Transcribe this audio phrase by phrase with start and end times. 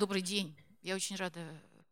[0.00, 0.56] Добрый день.
[0.80, 1.40] Я очень рада,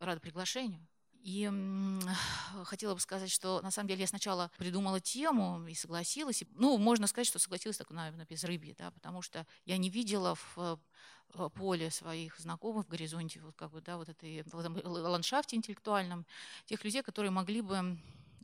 [0.01, 0.81] рада приглашению.
[1.23, 1.47] И
[2.65, 6.43] хотела бы сказать, что на самом деле я сначала придумала тему и согласилась.
[6.55, 10.37] Ну, можно сказать, что согласилась так, наверное, без рыбья, да, потому что я не видела
[10.37, 10.81] в
[11.35, 16.25] э, поле своих знакомых в горизонте, вот как бы, да, вот этой ландшафте интеллектуальном,
[16.65, 17.99] тех людей, которые могли бы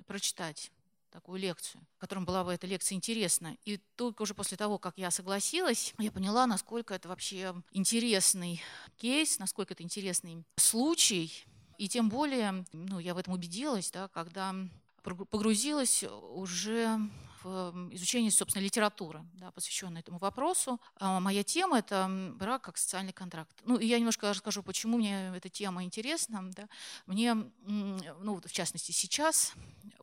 [0.07, 0.73] прочитать
[1.15, 3.57] такую лекцию, которым была бы эта лекция интересна.
[3.65, 8.61] И только уже после того, как я согласилась, я поняла, насколько это вообще интересный
[8.97, 11.33] кейс, насколько это интересный случай.
[11.79, 14.57] И тем более, ну, я в этом убедилась, да, когда
[15.05, 16.99] погрузилась уже
[17.45, 20.81] в изучение, собственно, литературы, да, посвященной этому вопросу.
[20.97, 23.57] А моя тема– это брак как социальный контракт.
[23.65, 26.51] Ну, и я немножко расскажу, почему мне эта тема интересна.
[26.53, 26.69] Да.
[27.07, 29.53] Мне, ну, в частности, сейчас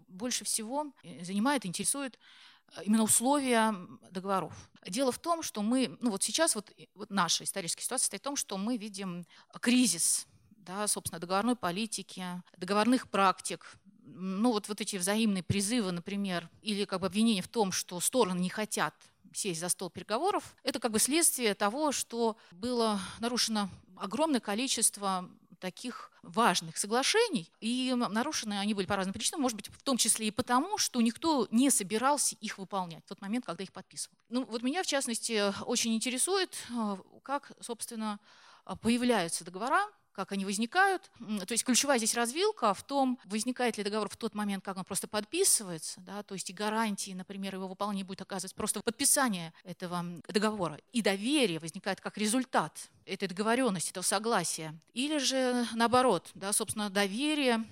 [0.08, 2.20] больше всего э, занимает, интересует
[2.76, 3.73] э, именно условия
[4.12, 4.54] договоров.
[4.85, 8.26] Дело в том, что мы, ну вот сейчас вот, вот наша историческая ситуация состоит в
[8.26, 9.26] том, что мы видим
[9.62, 12.23] кризис, да, собственно, договорной политики,
[12.58, 17.71] договорных практик, ну вот, вот эти взаимные призывы, например, или как бы обвинения в том,
[17.71, 18.94] что стороны не хотят
[19.34, 25.29] сесть за стол переговоров, это как бы следствие того, что было нарушено огромное количество
[25.60, 30.27] таких важных соглашений, и нарушены они были по разным причинам, может быть, в том числе
[30.27, 34.18] и потому, что никто не собирался их выполнять в тот момент, когда их подписывал.
[34.29, 38.20] Ну, вот меня, в частности, очень интересует, э, как, собственно,
[38.82, 39.82] появляются договора,
[40.13, 41.09] как они возникают.
[41.48, 44.84] То есть ключевая здесь развилка в том, возникает ли договор в тот момент, как он
[44.84, 50.05] просто подписывается, да, то есть и гарантии, например, его выполнение будет оказывать просто подписание этого
[50.27, 50.79] договора.
[50.91, 54.73] И доверие возникает как результат этой договоренности, этого согласия.
[54.93, 57.65] Или же наоборот, да, собственно, доверие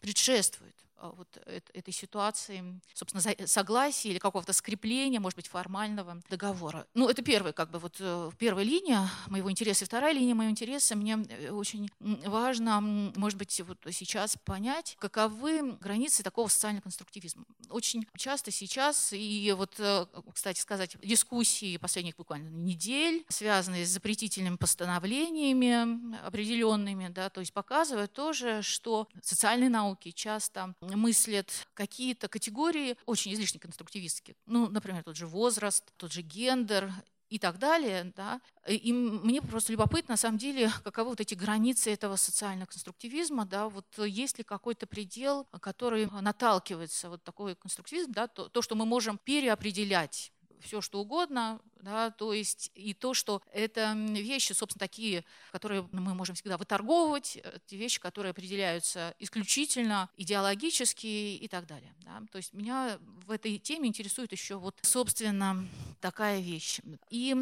[0.00, 6.86] предшествует вот этой ситуации, собственно, согласия или какого-то скрепления, может быть, формального договора.
[6.94, 9.84] Ну, это первая, как бы, вот э, первая линия моего интереса.
[9.84, 15.72] И вторая линия моего интереса, мне э, очень важно, может быть, вот сейчас понять, каковы
[15.80, 17.44] границы такого социального конструктивизма.
[17.68, 24.56] Очень часто сейчас, и вот, э, кстати сказать, дискуссии последних буквально недель, связанные с запретительными
[24.56, 33.32] постановлениями определенными, да, то есть показывают тоже, что социальные науки часто мыслят какие-то категории очень
[33.34, 34.36] излишне конструктивистские.
[34.46, 36.92] Ну, например, тот же возраст, тот же гендер
[37.30, 38.12] и так далее.
[38.16, 38.40] Да?
[38.66, 43.68] И мне просто любопытно, на самом деле, каковы вот эти границы этого социального конструктивизма, да,
[43.68, 48.84] вот есть ли какой-то предел, который наталкивается, вот такой конструктивизм, да, то, то что мы
[48.84, 55.24] можем переопределять все, что угодно, да, то есть и то, что это вещи, собственно, такие,
[55.52, 61.94] которые мы можем всегда выторговывать, э, те вещи, которые определяются исключительно идеологически и так далее.
[62.04, 62.22] Да.
[62.30, 65.66] То есть меня в этой теме интересует еще вот, собственно,
[66.00, 66.80] такая вещь.
[67.08, 67.36] И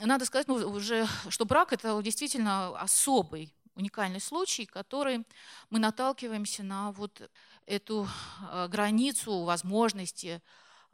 [0.00, 5.24] надо сказать, ну, уже, что брак– это действительно особый уникальный случай, который
[5.70, 7.30] мы наталкиваемся на вот
[7.66, 8.08] эту
[8.50, 10.40] э, границу возможности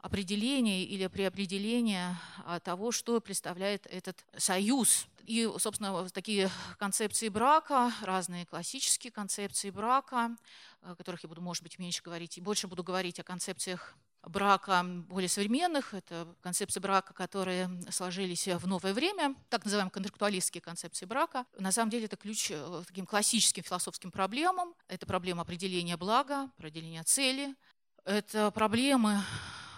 [0.03, 5.07] определение или преопределение а, того, что представляет этот союз.
[5.25, 10.35] И, собственно, такие концепции брака, разные классические концепции брака,
[10.81, 14.83] о которых я буду, может быть, меньше говорить, и больше буду говорить о концепциях брака
[14.83, 21.45] более современных, это концепции брака, которые сложились в новое время, так называемые контрактуалистские концепции брака.
[21.57, 24.73] На самом деле это ключ э, к таким классическим философским проблемам.
[24.89, 27.55] Это проблема определения блага, определения цели.
[28.03, 29.21] Это проблемы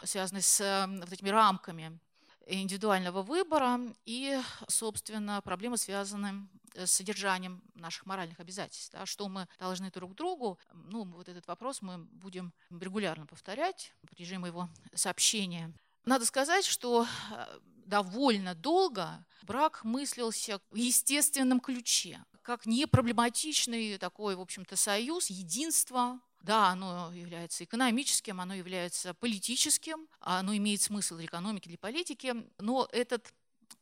[0.06, 2.00] связанный с эм, вот этими рамками
[2.46, 8.92] индивидуального выбора и, собственно, проблемы, связанные с содержанием наших моральных обязательств.
[8.92, 14.14] Да, что мы должны друг другу, ну, вот этот вопрос мы будем регулярно повторять в
[14.20, 15.74] режиме моего сообщения.
[16.04, 24.42] Надо сказать, что э, довольно долго брак мыслился в естественном ключе, как непроблематичный такой, в
[24.42, 31.68] общем-то, союз, единство, да, оно является экономическим, оно является политическим, оно имеет смысл для экономики,
[31.68, 33.34] для политики, но этот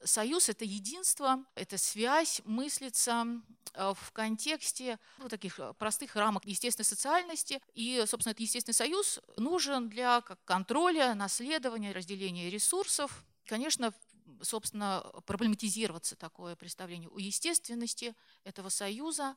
[0.03, 3.25] союз, это единство, эта связь мыслится
[3.73, 7.61] э, в контексте ну, таких простых рамок естественной социальности.
[7.73, 13.25] И, собственно, этот естественный союз нужен для контроля, наследования, разделения ресурсов.
[13.45, 13.93] Конечно,
[14.41, 19.35] собственно, проблематизироваться такое представление о естественности этого союза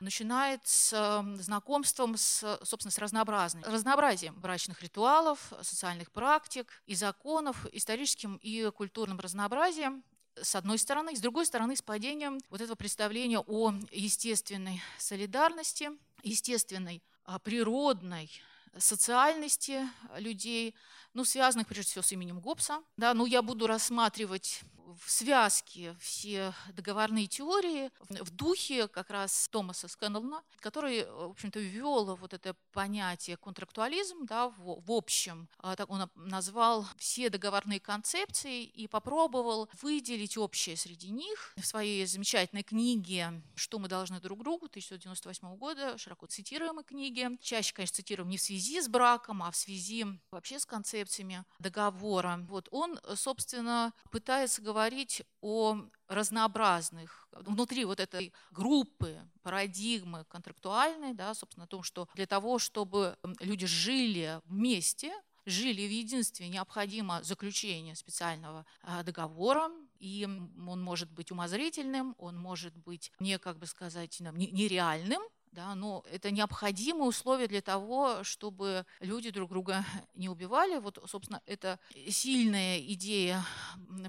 [0.00, 7.66] начинает с эм, знакомством с, собственно, с разнообразным, разнообразием брачных ритуалов, социальных практик и законов,
[7.72, 10.02] историческим и культурным разнообразием,
[10.40, 15.90] с одной стороны, и с другой стороны, с падением вот этого представления о естественной солидарности,
[16.22, 18.30] естественной а, природной
[18.78, 20.74] социальности людей,
[21.14, 22.82] ну, связанных прежде всего с именем Гоббса.
[22.96, 24.62] Да, ну, я буду рассматривать
[24.98, 32.16] в связке все договорные теории в духе как раз Томаса Скэндлона, который, в общем-то, ввел
[32.16, 35.48] вот это понятие контрактуализм да, в, в общем.
[35.58, 42.04] А, так он назвал все договорные концепции и попробовал выделить общее среди них в своей
[42.06, 47.36] замечательной книге «Что мы должны друг другу» 1998 года, широко цитируемой книге.
[47.40, 50.66] Чаще, конечно, цитируем не в связи с браком, а в связи вообще с
[51.00, 52.44] концепциями договора.
[52.48, 61.64] Вот он, собственно, пытается говорить о разнообразных внутри вот этой группы парадигмы контрактуальной, да, собственно,
[61.64, 65.12] о том, что для того, чтобы люди жили вместе,
[65.46, 72.76] жили в единстве, необходимо заключение специального а, договора, и он может быть умозрительным, он может
[72.76, 79.30] быть не, как бы сказать, нереальным, да, но это необходимые условия для того, чтобы люди
[79.30, 80.78] друг друга не убивали.
[80.78, 83.44] Вот, собственно, эта сильная идея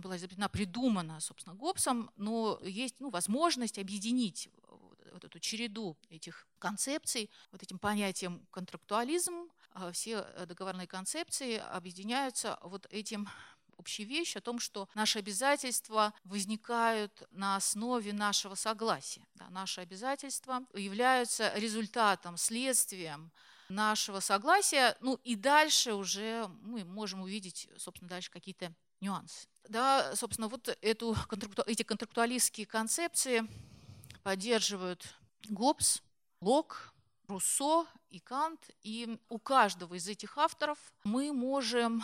[0.03, 4.49] была изобретена, придумана, собственно, Гоббсом, но есть ну, возможность объединить
[5.11, 12.87] вот эту череду этих концепций, вот этим понятием контрактуализм, а все договорные концепции объединяются вот
[12.91, 13.27] этим
[13.81, 19.25] общей вещь о том, что наши обязательства возникают на основе нашего согласия.
[19.35, 23.31] Да, наши обязательства являются результатом, следствием
[23.69, 24.95] нашего согласия.
[25.01, 29.47] Ну и дальше уже мы можем увидеть, собственно, дальше какие-то нюансы.
[29.67, 31.15] Да, собственно, вот эту,
[31.65, 33.47] эти контрактуалистские концепции
[34.23, 35.15] поддерживают
[35.49, 36.01] Гоббс,
[36.39, 36.93] Лок,
[37.27, 38.59] Руссо и Кант.
[38.83, 42.03] И у каждого из этих авторов мы можем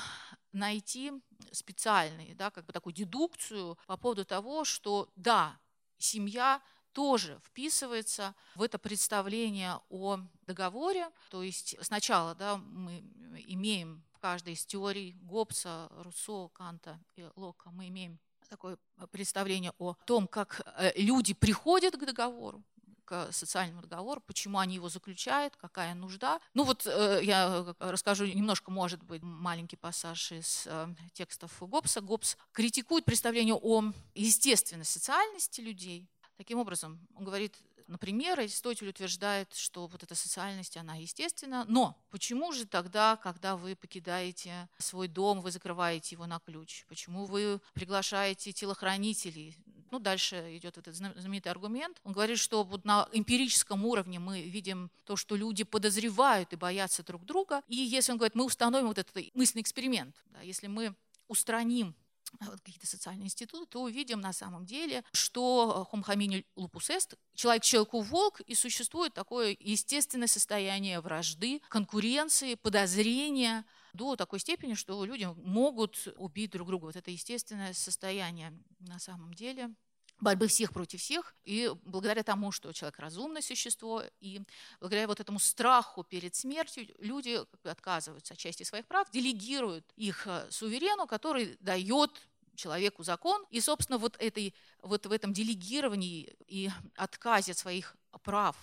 [0.58, 1.14] найти
[1.52, 5.58] специальные, да, как бы такую дедукцию по поводу того, что да,
[5.98, 6.62] семья
[6.94, 11.10] тоже вписывается в это представление о договоре.
[11.30, 13.04] То есть сначала да, мы
[13.48, 18.20] имеем в каждой из теорий Гоббса, Руссо, Канта и Лока, мы имеем
[18.50, 18.78] такое
[19.12, 22.64] представление о том, как э, люди приходят к договору,
[23.08, 26.40] к социальному договору, почему они его заключают, какая нужда.
[26.54, 32.02] Ну вот э, я расскажу немножко, может быть, маленький пассаж из э, текстов Гоббса.
[32.02, 36.06] Гоббс критикует представление о естественной социальности людей.
[36.36, 37.56] Таким образом, он говорит,
[37.88, 43.76] например, Аристотель утверждает, что вот эта социальность, она естественна, но почему же тогда, когда вы
[43.76, 46.86] покидаете свой дом, вы закрываете его на ключ?
[46.90, 49.56] Почему вы приглашаете телохранителей
[49.92, 52.00] ну, дальше идет этот знаменитый аргумент.
[52.04, 57.04] Он говорит, что вот на эмпирическом уровне мы видим то, что люди подозревают и боятся
[57.04, 57.62] друг друга.
[57.68, 60.96] И если он говорит, мы установим вот этот мысленный эксперимент, да, если мы
[61.28, 61.96] устраним
[62.42, 68.02] вот какие-то социальные институты, то увидим на самом деле, что homini lupus est, человек человеку
[68.02, 73.66] волк, и существует такое естественное состояние вражды, конкуренции, подозрения,
[73.98, 76.86] до такой степени, что люди могут убить друг друга.
[76.86, 79.74] Вот это естественное состояние на самом деле
[80.20, 81.36] борьбы всех против всех.
[81.44, 84.42] И благодаря тому, что человек разумное существо, и
[84.80, 90.48] благодаря вот этому страху перед смертью, люди отказываются от части своих прав, делегируют их э,
[90.50, 92.12] суверену, который дает
[92.56, 93.46] человеку закон.
[93.52, 98.56] И, собственно, вот, этой, вот в этом делегировании и отказе от своих прав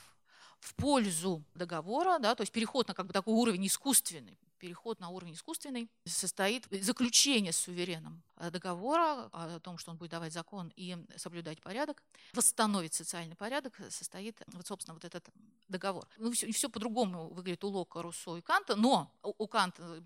[0.59, 5.09] в пользу договора, да, то есть переход на как бы такой уровень искусственный, переход на
[5.11, 10.73] уровень искусственный состоит заключение с сувереном э, договора о том, что он будет давать закон
[10.77, 12.03] и соблюдать порядок,
[12.33, 15.29] восстановить социальный порядок, состоит, вот, собственно, вот этот
[15.69, 16.07] договор.
[16.19, 20.03] Ну, все, все по-другому выглядит у Лока, Руссо и Канта, но у Канта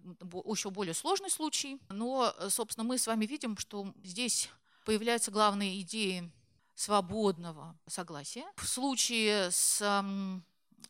[0.46, 1.78] еще более сложный случай.
[1.88, 4.48] Но, собственно, мы с вами видим, что здесь
[4.84, 6.30] появляются главные идеи
[6.74, 8.46] свободного согласия.
[8.56, 9.82] В случае с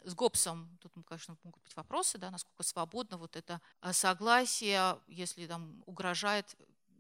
[0.04, 5.47] с Гоббсом, тут, конечно, могут быть вопросы, да, насколько свободно вот это а, согласие, если
[5.47, 6.57] там угрожает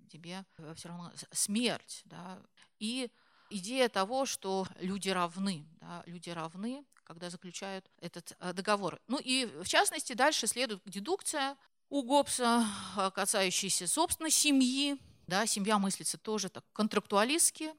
[0.08, 2.02] тебе э, все равно смерть.
[2.04, 2.40] Да,
[2.78, 3.10] и
[3.50, 9.00] идея того, что люди равны, да, люди равны, когда заключают этот э, договор.
[9.06, 11.56] Ну и в частности дальше следует дедукция
[11.88, 12.66] у Гоббса,
[12.96, 17.70] э, касающаяся собственной семьи, да, семья мыслится тоже так контрактуалистски.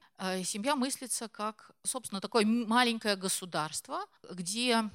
[0.44, 4.88] Семья мыслится как, собственно, такое маленькое государство, где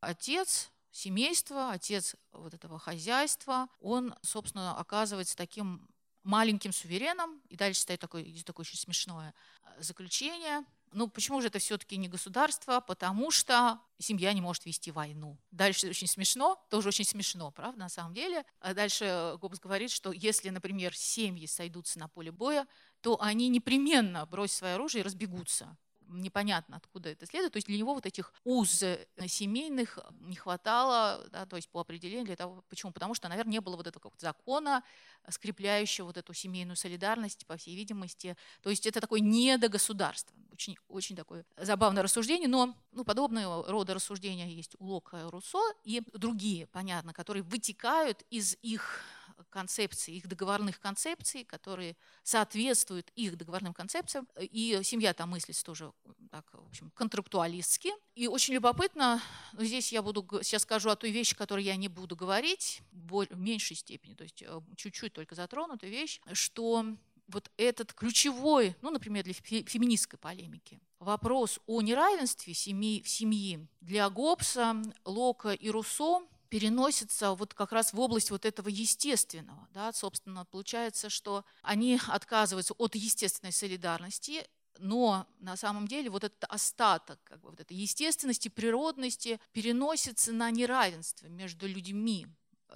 [0.00, 5.88] отец семейства, отец вот этого хозяйства, он, собственно, оказывается таким
[6.22, 7.40] маленьким сувереном.
[7.48, 10.64] И дальше стоит такое, такое очень смешное э, заключение.
[10.92, 12.80] Ну, почему же это все-таки не государство?
[12.80, 15.38] Потому что семья не может вести войну.
[15.50, 18.44] Дальше очень смешно, тоже очень смешно, правда, на самом деле.
[18.60, 22.66] А дальше Гоббс говорит, что если, например, семьи сойдутся на поле боя,
[23.00, 25.76] то они непременно бросят свое оружие и разбегутся
[26.10, 27.52] непонятно, откуда это следует.
[27.52, 31.80] То есть для него вот этих уз э, семейных не хватало, да, то есть по
[31.80, 32.92] определению для того, почему?
[32.92, 34.82] Потому что, наверное, не было вот этого закона,
[35.28, 38.36] скрепляющего вот эту семейную солидарность, по всей видимости.
[38.62, 40.36] То есть это такое недогосударство.
[40.52, 45.62] Очень, очень такое забавное рассуждение, но ну, подобного рода рассуждения есть у Лока и Руссо
[45.84, 49.02] и другие, понятно, которые вытекают из их
[49.50, 54.28] концепций, их договорных концепций, которые соответствуют их договорным концепциям.
[54.38, 55.92] И семья там мыслится тоже
[56.30, 57.90] так, в общем, контрактуалистски.
[58.14, 59.20] И очень любопытно,
[59.52, 63.26] ну, здесь я буду сейчас скажу о той вещи, которую я не буду говорить в
[63.36, 66.84] меньшей степени, то есть э, чуть-чуть только затронутую вещь, что
[67.28, 74.82] вот этот ключевой, ну, например, для феминистской полемики, вопрос о неравенстве семьи, семье для Гоббса,
[75.04, 79.66] Лока и Руссо переносится вот как раз в область вот этого естественного.
[79.72, 79.92] Да?
[79.92, 84.46] Собственно, получается, что они отказываются от естественной солидарности,
[84.78, 90.50] но на самом деле вот этот остаток как бы, вот этой естественности, природности переносится на
[90.50, 92.26] неравенство между людьми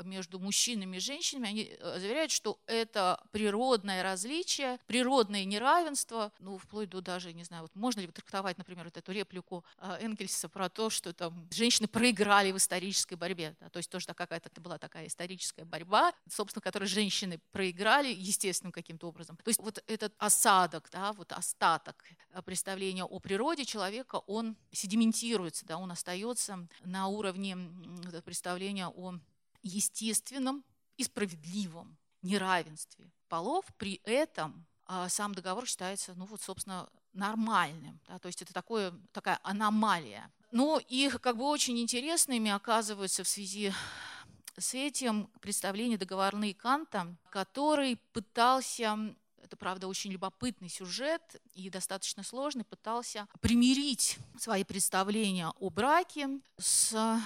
[0.03, 6.89] между мужчинами и женщинами, они э, заверяют, что это природное различие, природное неравенство, ну, вплоть
[6.91, 10.69] до даже, не знаю, вот можно ли трактовать, например, вот эту реплику э, Энгельса про
[10.69, 15.07] то, что там женщины проиграли в исторической борьбе, да, то есть тоже какая-то была такая
[15.07, 19.37] историческая борьба, собственно, которой женщины проиграли естественным каким-то образом.
[19.37, 25.67] То есть вот этот осадок, да, вот остаток э, представления о природе человека, он седиментируется,
[25.67, 27.57] да, он остается на уровне
[28.25, 29.15] представления о
[29.65, 30.65] естественном
[30.97, 33.65] и справедливом неравенстве полов.
[33.77, 38.01] При этом а, сам договор считается, ну вот, собственно, нормальным.
[38.07, 40.31] Да, то есть это такое, такая аномалия.
[40.53, 43.73] Но и как бы очень интересными оказываются в связи
[44.57, 52.65] с этим представления договорные Канта, который пытался это, правда, очень любопытный сюжет и достаточно сложный,
[52.65, 57.21] пытался примирить свои представления о браке с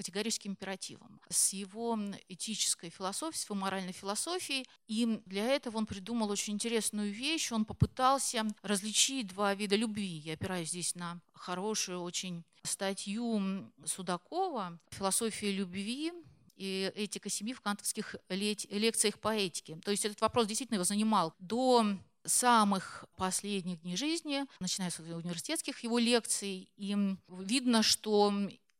[0.00, 4.66] категорическим императивом, с его этической философией, с его моральной философией.
[4.88, 7.52] И для этого он придумал очень интересную вещь.
[7.52, 10.22] Он попытался различить два вида любви.
[10.24, 16.12] Я опираюсь здесь на хорошую очень статью Судакова «Философия любви»,
[16.56, 19.76] и этика семьи в кантовских лекциях по этике.
[19.76, 25.78] То есть этот вопрос действительно его занимал до самых последних дней жизни, начиная с университетских
[25.80, 26.70] его лекций.
[26.76, 26.96] И
[27.28, 28.32] видно, что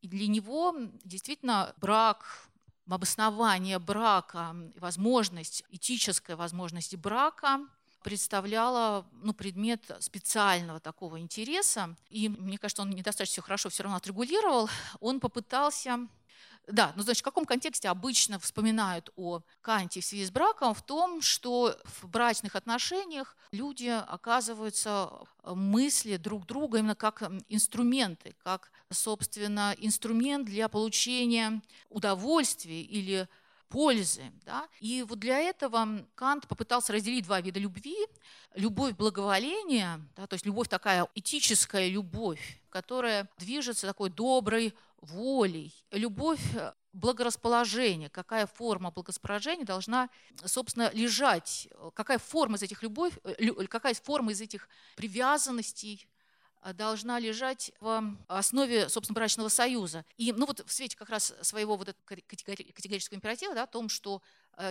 [0.03, 2.49] и для него действительно брак,
[2.89, 7.61] обоснование брака, возможность, этическая возможность брака
[8.03, 11.97] представляла ну, предмет специального такого интереса.
[12.09, 14.69] И мне кажется, он недостаточно все хорошо все равно отрегулировал.
[15.01, 16.09] Он попытался
[16.67, 20.75] да, ну значит, в каком контексте обычно вспоминают о Канте в связи с браком?
[20.75, 25.11] В том, что в брачных отношениях люди оказываются
[25.43, 33.29] э, мысли друг друга именно как инструменты, как, собственно, инструмент для получения удовольствия или
[33.71, 34.23] пользы.
[34.45, 34.69] Да?
[34.81, 37.97] И вот для этого Кант попытался разделить два вида любви.
[38.55, 45.75] Любовь благоволения, да, то есть любовь такая этическая любовь, которая движется такой доброй волей.
[45.91, 50.11] Любовь э, благорасположение, какая форма благорасположения должна,
[50.45, 56.07] собственно, лежать, какая форма из этих любовь, э, какая форма из этих привязанностей
[56.63, 60.05] э, должна лежать в основе, собственно, брачного союза.
[60.17, 63.89] И, ну вот в свете как раз своего вот этого категорического императива, да, о том,
[63.89, 64.23] что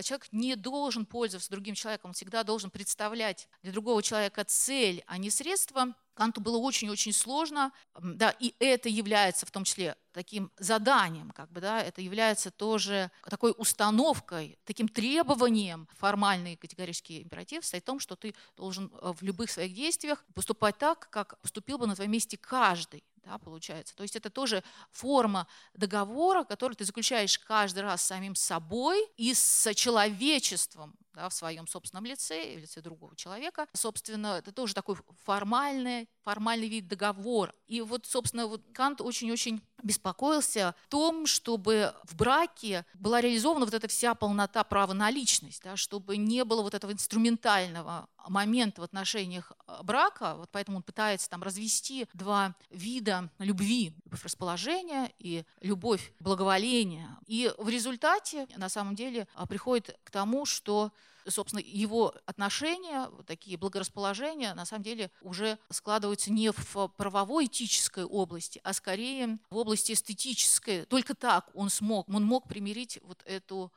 [0.02, 5.18] человек не должен пользоваться другим человеком, он всегда должен представлять для другого человека цель, а
[5.18, 11.30] не средство, Канту было очень-очень сложно, да, и это является в том числе таким заданием,
[11.30, 17.86] как бы, да, это является тоже такой установкой, таким требованием, формальный категорический императив стоит в
[17.86, 21.94] том, что ты должен э, в любых своих действиях поступать так, как поступил бы на
[21.94, 23.94] твоем месте каждый да, получается.
[23.96, 29.34] То есть это тоже форма договора, который ты заключаешь каждый раз с самим собой и
[29.34, 33.66] с человечеством да, в своем собственном лице, в лице другого человека.
[33.74, 37.52] Собственно, это тоже такой формальный, формальный вид договора.
[37.66, 43.74] И вот, собственно, вот Кант очень-очень беспокоился о том, чтобы в браке была реализована вот
[43.74, 48.84] эта вся полнота права на личность, да, чтобы не было вот этого инструментального момента в
[48.84, 55.44] отношениях э, брака, вот поэтому он пытается там развести два вида любви, любовь расположения и
[55.60, 57.18] любовь благоволения.
[57.26, 60.92] И в результате, на самом деле, а, приходит к тому, что
[61.26, 68.04] собственно, его отношения, вот такие благорасположения, на самом деле уже складываются не в правовой этической
[68.04, 70.84] области, а скорее в области эстетической.
[70.86, 73.72] Только так он смог, он мог примирить вот эту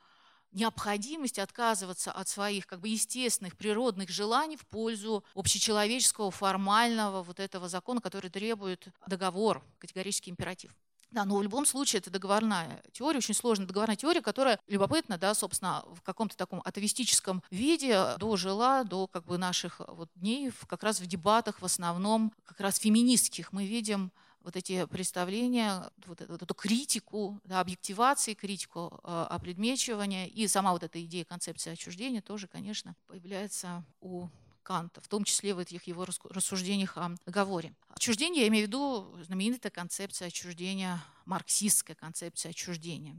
[0.52, 7.68] необходимость отказываться от своих как бы естественных природных желаний в пользу общечеловеческого формального вот этого
[7.68, 10.72] закона, который требует договор, категорический императив.
[11.14, 15.32] Да, но в любом случае это договорная теория, очень сложная договорная теория, которая любопытна, да,
[15.34, 20.98] собственно, в каком-то таком атовистическом виде дожила до как бы наших вот дней, как раз
[20.98, 23.52] в дебатах в основном как раз феминистских.
[23.52, 30.26] Мы видим вот эти представления, вот эту, вот эту критику, да, объективации, критику э, опредмечивания
[30.26, 34.26] и сама вот эта идея концепции отчуждения тоже, конечно, появляется у
[34.64, 37.74] Канта, в том числе в этих его рассуждениях о договоре.
[37.88, 43.14] Отчуждение, я имею в виду знаменитая концепция отчуждения, марксистская концепция отчуждения.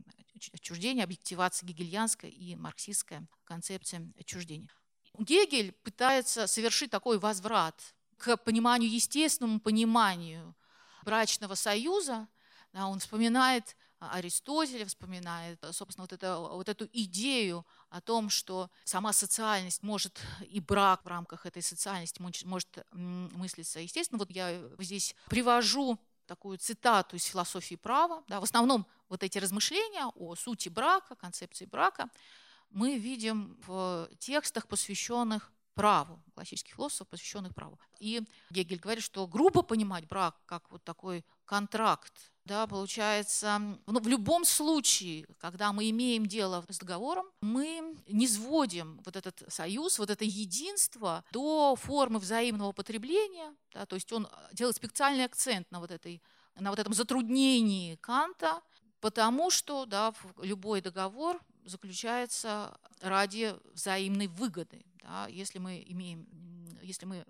[0.53, 4.67] Отчуждение, объективация гегельянская и марксистская концепция отчуждения.
[5.17, 7.79] Гегель пытается совершить такой возврат
[8.17, 10.55] к пониманию, естественному пониманию
[11.03, 12.27] брачного союза,
[12.73, 13.77] он вспоминает
[14.11, 20.59] Аристотеля, вспоминает, собственно, вот, это, вот эту идею о том, что сама социальность может и
[20.59, 23.79] брак в рамках этой социальности может мыслиться.
[23.79, 28.23] Естественно, вот я здесь привожу такую цитату из философии права.
[28.27, 32.09] Да, в основном вот эти размышления о сути брака, концепции брака
[32.71, 37.79] мы видим в текстах, посвященных праву, классических философов, посвященных праву.
[37.99, 44.07] И Гегель говорит, что грубо понимать брак как вот такой контракт, да, получается, ну, в
[44.07, 50.11] любом случае, когда мы имеем дело с договором, мы не сводим вот этот союз, вот
[50.11, 55.89] это единство до формы взаимного потребления, да, то есть он делает специальный акцент на вот,
[55.89, 56.21] этой,
[56.55, 58.61] на вот этом затруднении Канта,
[59.01, 64.85] потому что да, любой договор заключается ради взаимной выгоды.
[65.01, 65.27] Да?
[65.29, 66.27] Если мы имеем,
[66.81, 67.25] если мы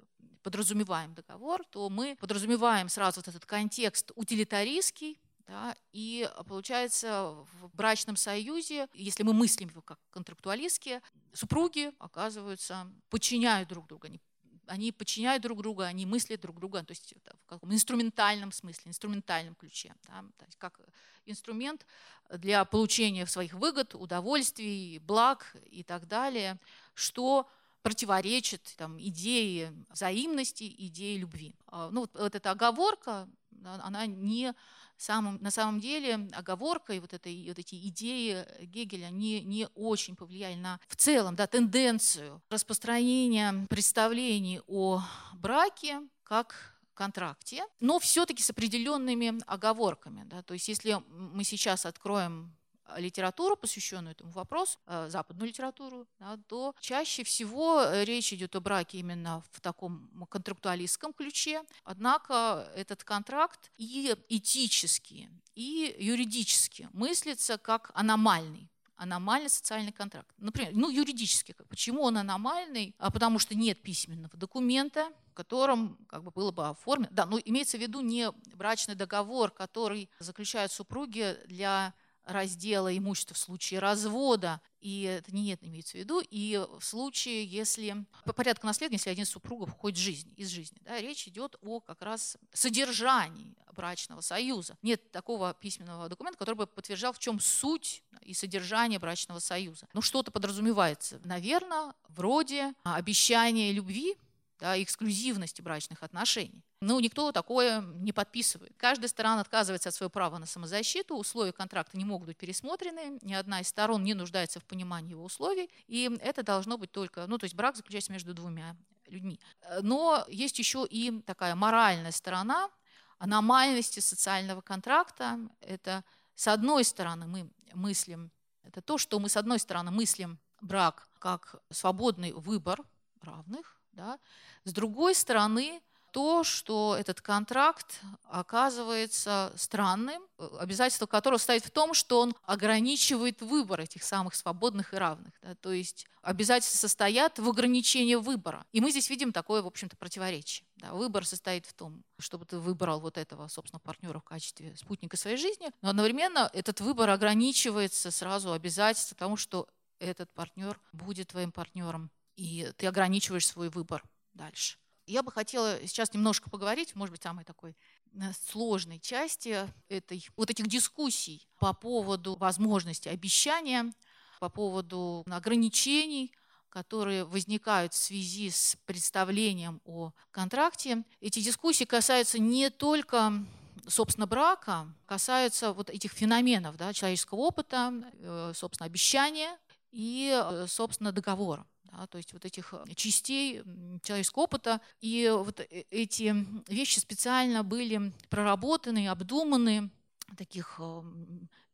[0.45, 8.15] подразумеваем договор, то мы подразумеваем сразу вот этот контекст утилитаристский, да, и получается в брачном
[8.15, 11.01] союзе, если мы мыслим его как контрактуалистские,
[11.33, 14.21] супруги оказываются, подчиняют друг друга, они
[14.67, 19.53] они подчиняют друг друга, они мыслят друг друга, то есть в каком инструментальном смысле, инструментальном
[19.53, 20.79] ключе, да, то есть как
[21.25, 21.85] инструмент
[22.29, 26.59] для получения своих выгод, удовольствий, благ и так далее,
[26.95, 27.47] что
[27.85, 31.53] противоречит там, идее взаимности, идее любви.
[31.67, 33.29] А, ну, вот, вот эта оговорка,
[33.63, 34.55] она не
[34.97, 39.67] самым, на самом деле оговорка и вот, это, и вот эти идеи Гегеля не, не
[39.75, 45.03] очень повлияли на в целом да, тенденцию распространения представлений о
[45.35, 50.23] браке как контракте, но все-таки с определенными оговорками.
[50.25, 50.41] Да.
[50.41, 52.51] То есть если мы сейчас откроем
[52.97, 58.61] литературу, посвященную этому вопросу, э, западную литературу, да, то чаще всего э, речь идет о
[58.61, 61.63] браке именно в таком контрактуалистском ключе.
[61.83, 70.33] Однако этот контракт и этически, и юридически мыслится как аномальный аномальный социальный контракт.
[70.37, 71.53] Например, ну, юридически.
[71.67, 72.95] Почему он аномальный?
[72.97, 77.11] А потому что нет письменного документа, котором как бы было бы оформлено.
[77.11, 81.93] Да, но имеется в виду не брачный договор, который заключают супруги для
[82.25, 87.45] раздела имущества в случае развода, и это не это имеется в виду, и в случае,
[87.45, 91.55] если по порядку наследования, если один из супругов уходит жизни, из жизни, да, речь идет
[91.61, 94.77] о как раз содержании брачного союза.
[94.81, 99.87] Нет такого письменного документа, который бы подтверждал, в чем суть и содержание брачного союза.
[99.93, 101.19] Ну, что-то подразумевается.
[101.23, 104.17] Наверное, вроде обещания любви,
[104.59, 106.63] да, эксклюзивности брачных отношений.
[106.81, 108.73] Ну, никто такое не подписывает.
[108.77, 113.33] Каждая сторона отказывается от своего права на самозащиту, условия контракта не могут быть пересмотрены, ни
[113.33, 117.37] одна из сторон не нуждается в понимании его условий, и это должно быть только, ну,
[117.37, 118.75] то есть брак заключается между двумя
[119.07, 119.39] людьми.
[119.81, 122.69] Но есть еще и такая моральная сторона
[123.17, 125.39] аномальности социального контракта.
[125.61, 126.03] Это,
[126.35, 128.31] с одной стороны, мы мыслим,
[128.63, 132.81] это то, что мы, с одной стороны, мыслим брак как свободный выбор
[133.21, 134.19] равных, да?
[134.63, 135.81] С другой стороны,
[136.15, 140.23] то, что этот контракт оказывается странным,
[140.57, 145.33] обязательство которого стоит в том, что он ограничивает выбор этих самых свободных и равных.
[145.41, 145.55] Да?
[145.55, 148.65] То есть обязательства состоят в ограничении выбора.
[148.71, 150.65] И мы здесь видим такое, в общем-то, противоречие.
[150.77, 150.93] Да?
[150.93, 155.35] Выбор состоит в том, чтобы ты выбрал вот этого, собственно, партнера в качестве спутника своей
[155.35, 159.67] жизни, но одновременно этот выбор ограничивается сразу обязательством тому, что
[159.99, 164.77] этот партнер будет твоим партнером и ты ограничиваешь свой выбор дальше.
[165.07, 167.75] Я бы хотела сейчас немножко поговорить, может быть, самой такой
[168.13, 173.93] э, сложной части этой, вот этих дискуссий по поводу возможности обещания,
[174.39, 176.31] по поводу ограничений,
[176.69, 181.03] которые возникают в связи с представлением о контракте.
[181.21, 183.45] Эти дискуссии касаются не только
[183.87, 189.57] собственно, брака, касаются вот этих феноменов да, человеческого опыта, э, собственно, обещания,
[189.91, 191.65] и, э, собственно, договора.
[191.95, 193.63] Да, то есть вот этих э, частей
[194.03, 194.81] человеческого опыта.
[195.01, 196.35] И вот эти
[196.67, 199.89] вещи специально были проработаны, обдуманы
[200.27, 200.79] в таких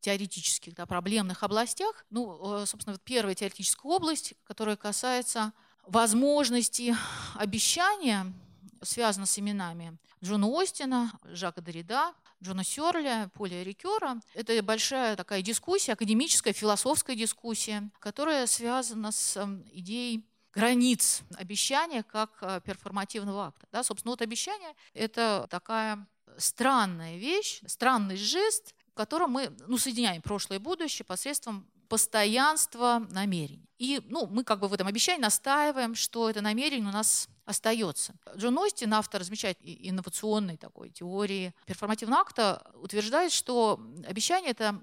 [0.01, 2.05] теоретических, да, проблемных областях.
[2.09, 5.53] Ну, собственно, вот первая теоретическая область, которая касается
[5.87, 6.95] возможности
[7.35, 8.33] обещания,
[8.81, 14.19] связана с именами Джона Остина, Жака Дорида, Джона Сёрля, Поля Рикера.
[14.33, 22.31] Это большая такая дискуссия, академическая, философская дискуссия, которая связана с эм, идеей границ обещания как
[22.41, 23.67] э, перформативного акта.
[23.71, 30.21] Да, собственно, вот обещание– это такая странная вещь, странный жест, в котором мы ну, соединяем
[30.21, 33.67] прошлое и будущее посредством постоянства намерений.
[33.77, 38.13] И ну, мы как бы в этом обещании настаиваем, что это намерение у нас остается.
[38.37, 43.77] Джон Остин, автор замечательной инновационной такой теории перформативного акта, утверждает, что
[44.07, 44.81] обещание– это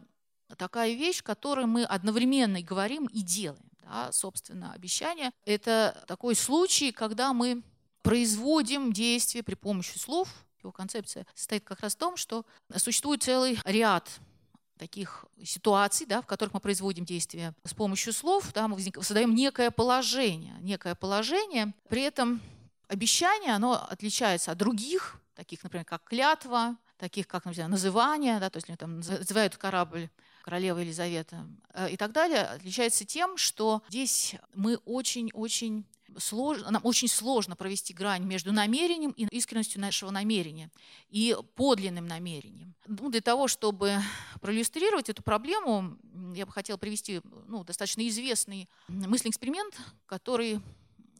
[0.59, 3.71] такая вещь, которую мы одновременно и говорим, и делаем.
[3.85, 7.62] Да, собственно, обещание– это такой случай, когда мы
[8.03, 10.29] производим действие при помощи слов.
[10.62, 12.44] Его концепция состоит как раз в том, что
[12.77, 14.21] существует целый ряд
[14.79, 19.71] таких ситуаций, да, в которых мы производим действия с помощью слов, да, мы создаем некое
[19.71, 22.41] положение, некое положение, при этом
[22.87, 28.57] обещание, оно отличается от других, таких, например, как клятва, таких, как, например, называние, да, то
[28.57, 30.09] есть там называют корабль
[30.43, 35.85] королева Елизавета э, и так далее, отличается тем, что здесь мы очень-очень
[36.18, 40.70] сложно, нам очень сложно провести грань между намерением и искренностью нашего намерения
[41.09, 42.74] и подлинным намерением.
[42.87, 43.98] Ну, для того, чтобы
[44.40, 45.96] проиллюстрировать эту проблему,
[46.35, 50.61] я бы хотела привести ну, достаточно известный мысленный эксперимент, который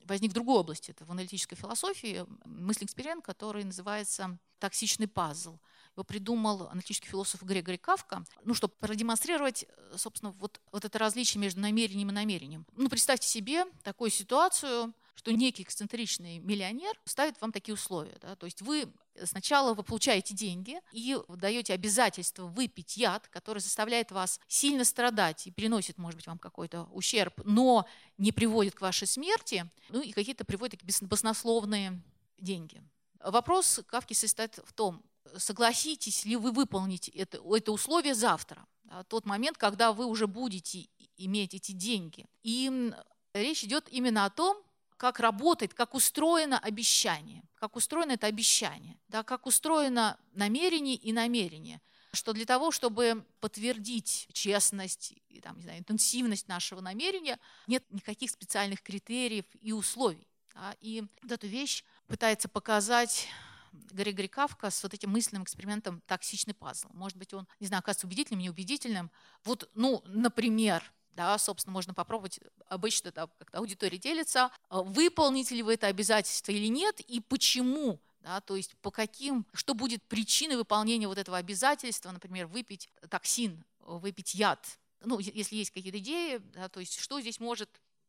[0.05, 5.59] возник в другой области, это в аналитической философии, мысленный эксперимент, который называется «токсичный пазл».
[5.99, 11.61] Его придумал аналитический философ Грегори Кавка, ну, чтобы продемонстрировать, собственно, вот, вот это различие между
[11.61, 12.65] намерением и намерением.
[12.77, 18.17] Ну, представьте себе такую ситуацию, что некий эксцентричный миллионер ставит вам такие условия.
[18.21, 18.37] Да?
[18.37, 18.87] То есть вы
[19.25, 25.51] сначала вы получаете деньги и даете обязательство выпить яд, который заставляет вас сильно страдать и
[25.51, 30.45] приносит, может быть, вам какой-то ущерб, но не приводит к вашей смерти, ну и какие-то
[30.45, 32.01] приводят такие баснословные
[32.39, 32.85] деньги.
[33.21, 35.03] Вопрос Кавки состоит в том,
[35.37, 38.67] согласитесь ли вы выполнить это, это условие завтра,
[39.09, 42.27] тот момент, когда вы уже будете иметь эти деньги.
[42.43, 42.93] И
[43.35, 44.57] речь идет именно о том,
[44.97, 51.81] как работает, как устроено обещание, как устроено это обещание, да, как устроено намерение и намерение,
[52.13, 57.39] что для того, чтобы подтвердить честность и там, не знаю, интенсивность нашего намерения,
[57.69, 60.27] нет никаких специальных критериев и условий.
[60.55, 63.29] Да, и вот эту вещь пытается показать
[63.73, 66.89] Григорий Кавка с вот этим мысленным экспериментом «Токсичный пазл».
[66.93, 69.11] Может быть, он, не знаю, оказывается убедительным, неубедительным.
[69.45, 70.83] Вот, ну, например,
[71.19, 76.53] да, собственно, можно попробовать, обычно это как-то аудитория делится, а, выполните ли вы это обязательство
[76.53, 81.37] или нет, и почему, да, то есть по каким, что будет причиной выполнения вот этого
[81.37, 84.65] обязательства, например, выпить токсин, выпить яд,
[85.05, 87.69] ну, если есть какие-то идеи, да, то есть что здесь может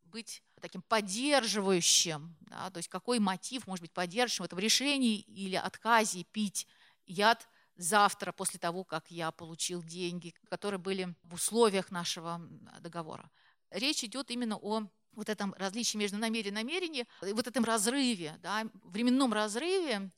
[0.10, 6.24] быть таким поддерживающим, да, то есть какой мотив может быть поддерживающим в решении или отказе
[6.24, 6.68] пить
[7.06, 7.48] яд–
[7.80, 12.42] завтра, после того, как я получил деньги, которые были в условиях нашего
[12.82, 13.32] договора.
[13.72, 18.68] Речь идет именно о вот этом различии между намерением и намерением, вот этом разрыве, да,
[18.84, 20.12] временном разрыве,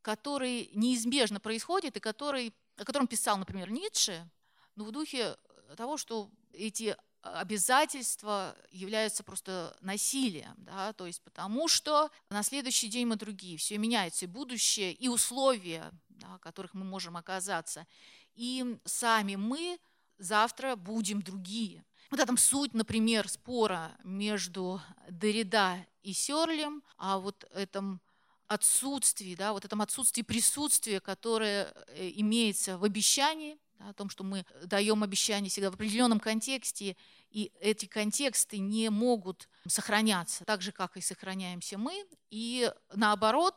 [0.00, 4.28] который неизбежно происходит и который, о котором писал, например, Ницше,
[4.74, 5.36] но в духе
[5.76, 13.06] того, что эти обязательства являются просто насилием, да, то есть потому что на следующий день
[13.06, 17.86] мы другие, все меняется, и будущее, и условия да, в которых мы можем оказаться.
[18.34, 19.78] И сами мы
[20.18, 21.84] завтра будем другие.
[22.10, 28.00] Вот этом суть, например, спора между Дорида и Серлем, а вот этом
[28.48, 34.24] отсутствии, да, вот этом отсутствии присутствия, которое э, имеется в обещании, да, о том, что
[34.24, 36.96] мы даем обещание всегда в определенном контексте,
[37.30, 42.04] и эти контексты не могут сохраняться так же, как и сохраняемся мы.
[42.30, 43.56] И наоборот,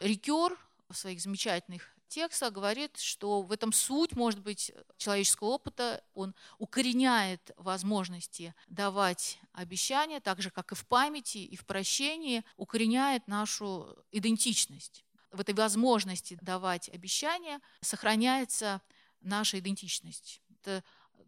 [0.00, 0.56] Рикер
[0.88, 6.04] в своих замечательных текста говорит, что в этом суть, может быть, человеческого опыта.
[6.14, 13.26] Он укореняет возможности давать обещания, так же, как и в памяти, и в прощении, укореняет
[13.26, 15.04] нашу идентичность.
[15.32, 18.80] В этой возможности давать обещания сохраняется
[19.26, 20.40] наша идентичность.
[20.50, 20.82] Это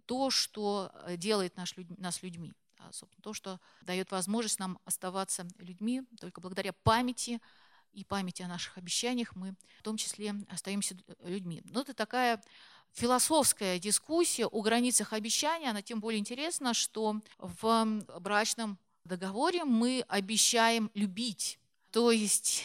[0.07, 2.53] то, что делает наш, нас людьми.
[3.23, 7.41] То, что дает возможность нам оставаться людьми только благодаря памяти,
[7.93, 11.63] и памяти о наших обещаниях мы в том числе остаемся людьми.
[11.65, 12.41] Но ну, это такая
[12.93, 20.91] философская дискуссия о границах обещания, она тем более интересна, что в брачном договоре мы обещаем
[20.95, 21.59] любить.
[21.91, 22.65] То есть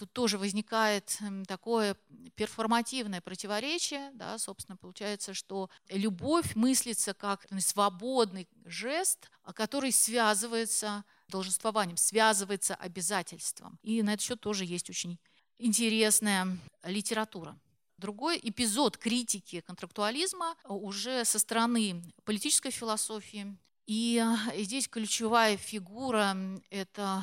[0.00, 1.94] тут тоже возникает такое
[2.34, 4.10] перформативное противоречие.
[4.14, 13.78] Да, собственно, получается, что любовь мыслится как свободный жест, который связывается долженствованием, связывается обязательством.
[13.82, 15.18] И на этот счет тоже есть очень
[15.58, 17.58] интересная литература.
[17.98, 23.54] Другой эпизод критики контрактуализма уже со стороны политической философии.
[23.86, 24.24] И
[24.56, 26.34] здесь ключевая фигура–
[26.70, 27.22] это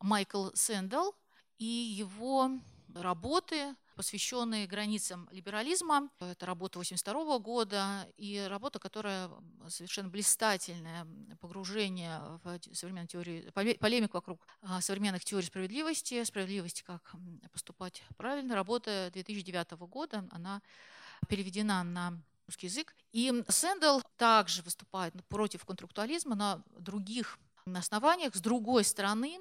[0.00, 1.12] Майкл Сэндл
[1.58, 2.50] и его
[2.94, 6.10] работы, посвященные границам либерализма.
[6.20, 9.30] Это работа 1982 года и работа, которая
[9.68, 11.06] совершенно блистательное
[11.40, 17.14] погружение в современную теорию, полемик вокруг а, современных теорий справедливости, справедливости, как
[17.52, 18.54] поступать правильно.
[18.54, 20.60] Работа 2009 года, она
[21.28, 22.94] переведена на русский язык.
[23.12, 27.38] И Сэндл также выступает против контрактуализма на других
[27.74, 28.34] основаниях.
[28.34, 29.38] С другой стороны,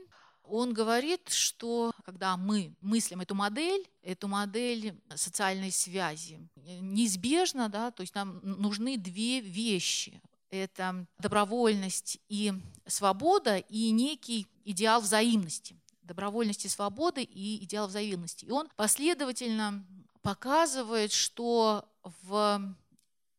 [0.49, 8.01] он говорит, что когда мы мыслим эту модель, эту модель социальной связи, неизбежно, да, то
[8.01, 10.21] есть нам нужны две вещи.
[10.49, 12.53] Это добровольность и
[12.85, 15.75] свобода, и некий идеал взаимности.
[16.03, 18.45] Добровольности, свободы и идеал взаимности.
[18.45, 19.85] И он последовательно
[20.21, 22.75] показывает, что в,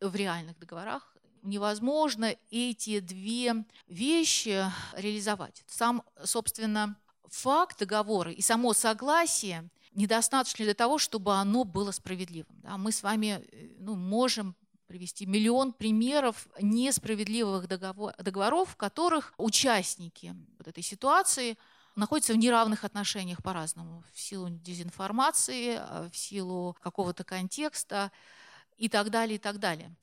[0.01, 1.16] в реальных договорах
[1.47, 5.65] невозможно эти две вещи реализовать.
[5.67, 6.97] Сам, собственно,
[7.29, 12.61] факт договора и само согласие недостаточно для того, чтобы оно было справедливым.
[12.63, 14.55] Да, мы с вами э, ну, можем
[14.87, 21.59] привести миллион примеров несправедливых договор, договоров, в которых участники вот этой ситуации
[21.97, 28.13] находятся в неравных отношениях по-разному, в силу дезинформации, а, в силу какого-то контекста
[28.77, 29.95] и так далее, и так далее.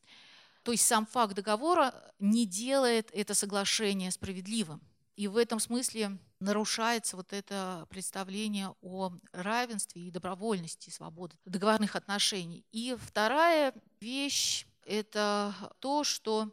[0.64, 4.82] То есть сам факт договора не делает это соглашение справедливым.
[5.16, 12.66] И в этом смысле нарушается вот это представление о равенстве и добровольности, свободы договорных отношений.
[12.72, 16.52] И вторая вещь– это то, что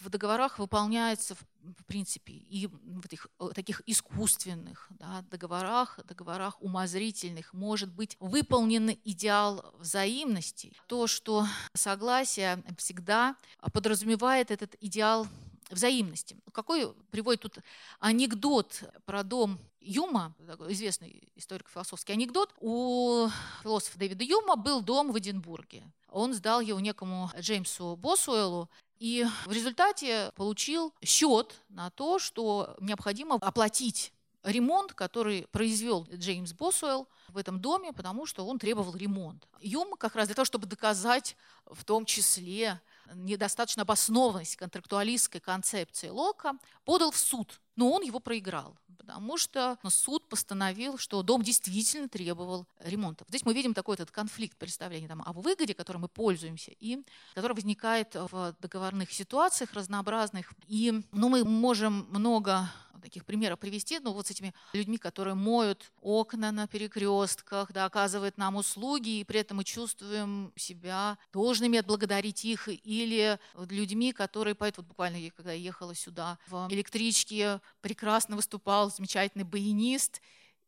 [0.00, 7.92] в договорах выполняется в принципе и в этих таких искусственных да, договорах, договорах умозрительных может
[7.92, 10.72] быть выполнен идеал взаимности.
[10.86, 13.36] То, что согласие всегда
[13.72, 15.26] подразумевает этот идеал
[15.70, 16.36] взаимности.
[16.52, 17.58] Какой приводит тут
[17.98, 20.34] анекдот про дом Юма,
[20.68, 22.54] известный историко-философский анекдот.
[22.60, 23.28] У
[23.62, 25.82] философа Дэвида Юма был дом в Эдинбурге.
[26.10, 28.68] Он сдал его некому Джеймсу Босуэлу,
[28.98, 37.08] и в результате получил счет на то, что необходимо оплатить ремонт, который произвел Джеймс Босуэлл
[37.28, 39.46] в этом доме, потому что он требовал ремонт.
[39.60, 42.80] Юм как раз для того, чтобы доказать в том числе
[43.14, 50.28] недостаточно обоснованность контрактуалистской концепции Лока, подал в суд, но он его проиграл потому что суд
[50.28, 53.24] постановил, что дом действительно требовал ремонта.
[53.28, 57.02] Здесь мы видим такой этот конфликт представления там, о выгоде, которым мы пользуемся, и
[57.34, 60.52] который возникает в договорных ситуациях разнообразных.
[60.68, 62.70] И ну, мы можем много
[63.10, 68.38] таких примеров привести, ну вот с этими людьми, которые моют окна на перекрестках, да, оказывают
[68.38, 74.76] нам услуги, и при этом мы чувствуем себя должными отблагодарить их, или людьми, которые поют,
[74.76, 80.20] вот буквально когда я ехала сюда, в электричке прекрасно выступал замечательный баянист,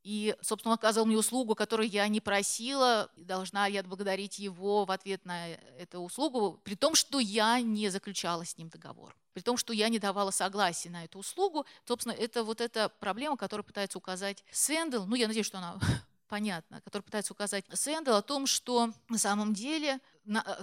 [0.03, 4.91] и, собственно, он оказывал мне услугу, которую я не просила, должна я отблагодарить его в
[4.91, 9.57] ответ на эту услугу, при том, что я не заключала с ним договор при том,
[9.57, 11.65] что я не давала согласия на эту услугу.
[11.87, 15.79] Собственно, это вот эта проблема, которую пытается указать Сэндл, ну, я надеюсь, что она
[16.33, 20.01] понятна, которая пытается указать Сэндл о том, что на самом деле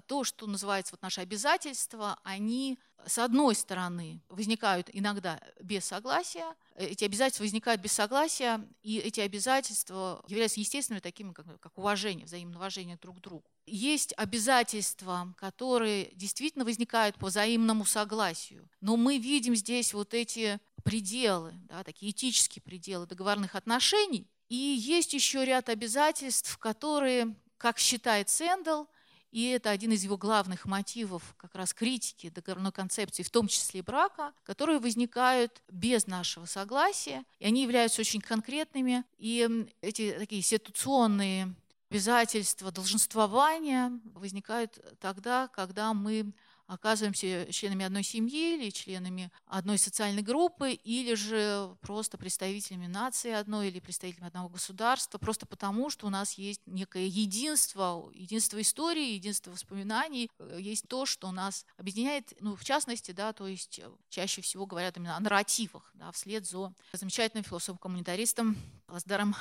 [0.08, 7.04] то, что называется вот наши обязательства, они с одной стороны возникают иногда без согласия, эти
[7.04, 12.98] обязательства возникают без согласия, и эти обязательства являются естественными такими, как, как уважение, взаимное уважение
[12.98, 18.68] друг к другу есть обязательства, которые действительно возникают по взаимному согласию.
[18.82, 24.28] Но мы видим здесь вот эти пределы, да, такие этические пределы договорных отношений.
[24.50, 28.86] И есть еще ряд обязательств, которые, как считает Сэндл,
[29.32, 33.84] и это один из его главных мотивов как раз критики договорной концепции, в том числе
[33.84, 39.04] брака, которые возникают без нашего согласия, и они являются очень конкретными.
[39.20, 41.54] И эти такие ситуационные
[41.92, 46.34] обязательства долженствования возникают тогда, когда мы
[46.70, 53.70] оказываемся членами одной семьи или членами одной социальной группы, или же просто представителями нации одной
[53.70, 59.52] или представителями одного государства, просто потому, что у нас есть некое единство, единство истории, единство
[59.52, 64.96] воспоминаний, есть то, что нас объединяет, ну, в частности, да, то есть чаще всего говорят
[64.98, 68.56] именно о нарративах, да, вслед за замечательным философом-коммунитаристом
[68.88, 69.36] Ласдаром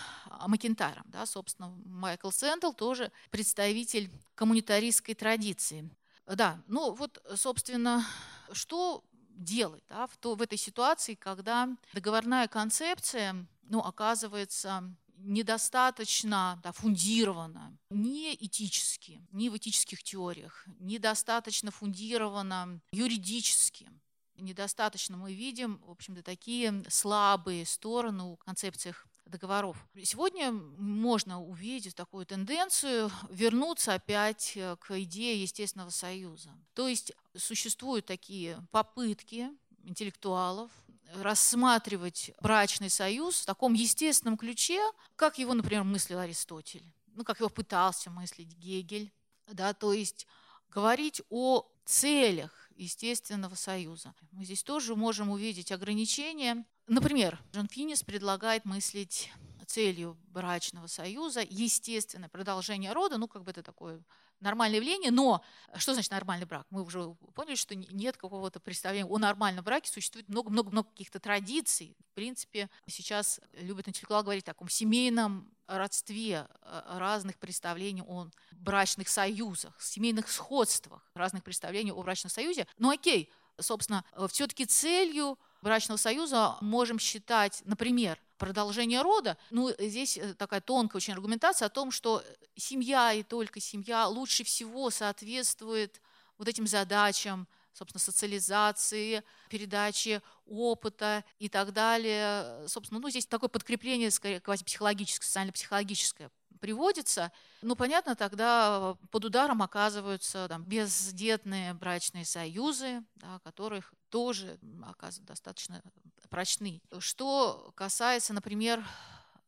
[0.47, 1.05] Макентаром.
[1.09, 5.91] Да, собственно, Майкл Сэндл тоже представитель коммунитаристской традиции.
[6.35, 8.05] Да, ну вот, собственно,
[8.53, 16.73] что делать да, в, то, в этой ситуации, когда договорная концепция ну, оказывается недостаточно да,
[16.73, 23.91] фундирована не этически, не в этических теориях, недостаточно фундирована юридически.
[24.37, 29.77] Недостаточно мы видим, в общем-то, такие слабые стороны в концепциях договоров.
[30.03, 36.51] Сегодня можно увидеть такую тенденцию вернуться опять э, к идее естественного союза.
[36.75, 39.51] То есть существуют такие попытки
[39.85, 40.71] интеллектуалов
[41.15, 44.81] рассматривать брачный союз в таком естественном ключе,
[45.17, 49.13] как его, например, мыслил Аристотель, ну, как его пытался мыслить Гегель.
[49.47, 50.27] Да, то есть
[50.69, 54.15] говорить о целях естественного союза.
[54.31, 56.65] Мы здесь тоже можем увидеть ограничения.
[56.89, 59.31] Например, Джон Финнис предлагает мыслить
[59.67, 64.03] целью брачного союза естественное продолжение рода, ну как бы это такое
[64.41, 65.45] нормальное явление, но
[65.77, 66.67] что значит нормальный брак?
[66.71, 71.95] Мы уже поняли, что нет какого-то представления о нормальном браке, существует много-много-много каких-то традиций.
[72.13, 79.11] В принципе, сейчас любят интеллектуал говорить о таком семейном родстве э, разных представлений о брачных
[79.11, 82.67] союзах, семейных сходствах, разных представлений о брачном союзе.
[82.79, 89.37] Ну окей, собственно, все-таки целью брачного союза можем считать, например, продолжение рода.
[89.51, 92.23] Ну, здесь э, такая тонкая очень аргументация о том, что
[92.57, 96.01] семья и только семья лучше всего соответствует
[96.39, 102.67] вот этим задачам, собственно, социализации, передачи опыта и так далее.
[102.69, 107.33] Собственно, ну, здесь такое подкрепление, скорее, квазипсихологическое, социально-психологическое приводится.
[107.63, 115.83] Ну, понятно, тогда под ударом оказываются там, бездетные брачные союзы, да, которых тоже оказывают достаточно
[116.29, 116.81] прочны.
[116.99, 118.85] Что касается, например,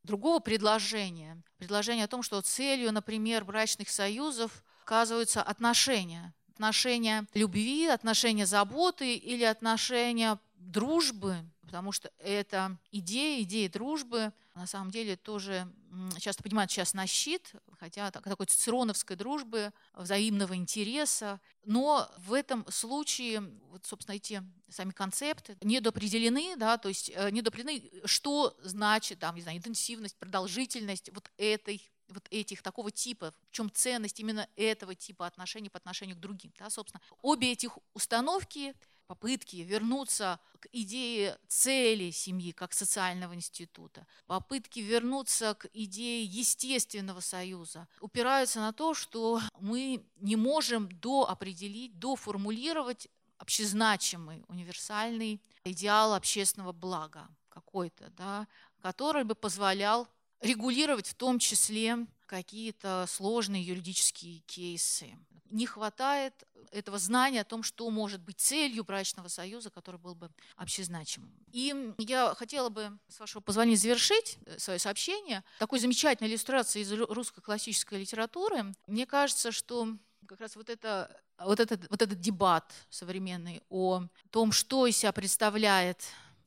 [0.02, 8.46] другого предложения, предложения о том, что целью, например, брачных союзов оказываются отношения, отношения любви, отношения
[8.46, 11.36] заботы или отношения дружбы,
[11.70, 15.72] потому что эта идея, идея дружбы на самом деле тоже
[16.18, 21.40] часто поднимают сейчас на щит, хотя такой цицероновской дружбы, взаимного интереса.
[21.64, 27.88] Но в этом случае, вот, собственно, эти сами концепты недопределены, да, то есть э, недопределены,
[28.04, 33.70] что значит, там, не знаю, интенсивность, продолжительность вот этой вот этих такого типа, в чем
[33.70, 36.52] ценность именно этого типа отношений по отношению к другим.
[36.58, 38.74] Да, собственно, обе этих установки
[39.10, 47.88] попытки вернуться к идее цели семьи как социального института, попытки вернуться к идее естественного союза,
[48.00, 58.10] упираются на то, что мы не можем доопределить, доформулировать общезначимый, универсальный идеал общественного блага какой-то,
[58.10, 58.46] да,
[58.80, 60.06] который бы позволял
[60.40, 65.18] регулировать в том числе какие-то сложные юридические кейсы.
[65.50, 66.32] Не хватает
[66.70, 71.34] этого знания о том, что может быть целью брачного союза, который был бы общезначимым.
[71.50, 76.92] И я хотела бы, с вашего позволения, завершить э, свое сообщение такой замечательной иллюстрацией из
[76.92, 78.74] русской классической литературы.
[78.86, 79.88] Мне кажется, что
[80.28, 85.10] как раз вот, это, вот, этот, вот этот дебат современный о том, что из себя
[85.10, 86.04] представляет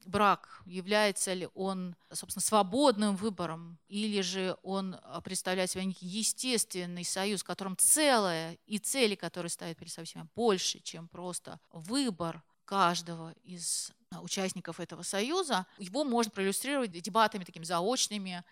[0.08, 7.04] брак, является ли он, собственно, свободным выбором, или же он а, представляет себя некий естественный
[7.04, 12.44] союз, в котором целое и цели, которые ставят перед собой себя, больше, чем просто выбор
[12.66, 18.44] каждого из а, участников этого союза, его можно проиллюстрировать дебатами такими заочными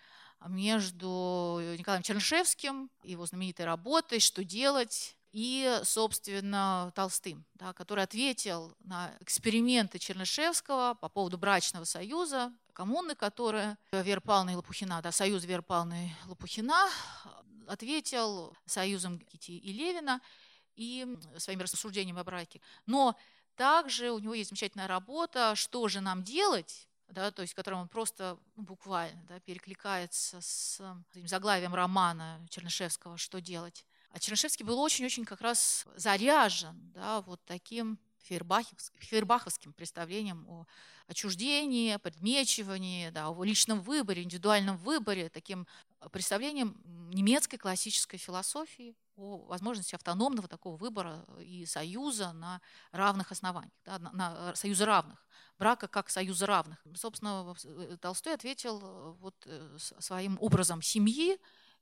[0.48, 9.12] между Николаем Чернышевским, его знаменитой работой «Что делать?», и, собственно, Толстым, да, который ответил на
[9.20, 15.62] эксперименты Чернышевского по поводу брачного союза, коммуны, которая Вера Павловна и Лопухина, да, союз Веры
[15.62, 16.88] Павловны и Лопухина,
[17.66, 20.20] ответил союзом Кити и Левина
[20.74, 22.60] и своими рассуждениями о браке.
[22.84, 23.16] Но
[23.56, 27.88] также у него есть замечательная работа «Что же нам делать?», да, то есть, которым он
[27.88, 30.80] просто ну, буквально да, перекликается с
[31.14, 33.84] этим заглавием романа Чернышевского «Что делать?».
[34.12, 40.66] А Чернышевский был очень-очень как раз заряжен да, вот таким фейербаховским представлением о
[41.06, 45.66] отчуждении, предмечивании, да, о личном выборе, индивидуальном выборе, таким
[46.12, 48.94] представлением немецкой классической философии.
[49.16, 52.60] о возможности автономного такого выбора и союза на
[52.92, 55.26] равных основаниях, да, на, на э, союза равных,
[55.58, 56.78] брака как союза равных.
[56.94, 59.46] Собственно, э, Толстой ответил э, вот
[59.78, 61.38] своим образом семьи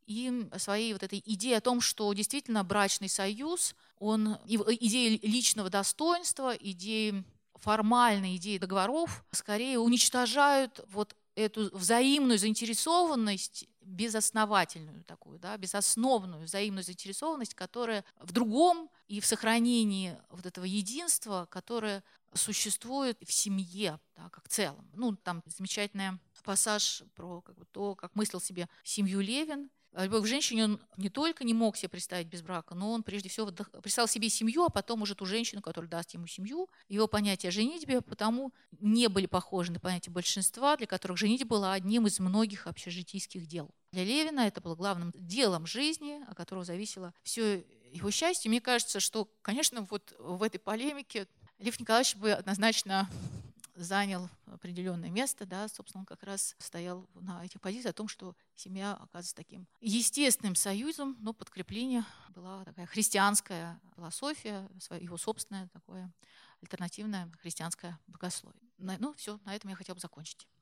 [0.07, 6.55] и своей вот этой идеей о том, что действительно брачный союз, он идея личного достоинства,
[6.55, 7.25] идеи
[7.61, 17.55] формальные идеи договоров скорее уничтожают вот эту взаимную заинтересованность безосновательную такую, да, безосновную взаимную заинтересованность,
[17.55, 22.03] которая в другом и в сохранении вот этого единства, которое
[22.35, 24.89] существует в семье, да, как целом.
[24.95, 30.27] Ну, там замечательный пассаж про как бы, то, как мыслил себе семью Левин, Любовь к
[30.27, 33.51] женщине он не только не мог себе представить без брака, но он прежде всего
[33.83, 36.69] представил себе семью, а потом уже ту женщину, которая даст ему семью.
[36.89, 41.73] Его понятия о женитьбе потому не были похожи на понятия большинства, для которых женитьба была
[41.73, 43.71] одним из многих общежитийских дел.
[43.91, 48.49] Для Левина это было главным делом жизни, от которого зависело все его счастье.
[48.49, 51.27] Мне кажется, что, конечно, вот в этой полемике
[51.59, 53.11] Лев Николаевич бы однозначно
[53.83, 58.37] занял определенное место, да, собственно, он как раз стоял на этих позициях о том, что
[58.55, 64.69] семья оказывается таким естественным союзом, но подкрепление была такая христианская философия,
[65.01, 66.13] его собственное такое
[66.63, 68.61] альтернативное христианское богословие.
[68.79, 70.47] Ну, все, на этом я хотела бы закончить.